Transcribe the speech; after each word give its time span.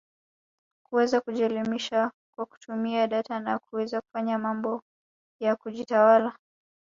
kuweza 0.89 1.21
kujielimisha 1.21 2.11
kwa 2.35 2.45
kutumia 2.45 3.07
data 3.07 3.39
na 3.39 3.59
kuweza 3.59 4.01
kufanya 4.01 4.37
mambo 4.37 4.81
kwa 5.41 5.55
kujitawala 5.55 6.37